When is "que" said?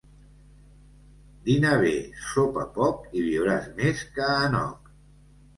4.17-4.31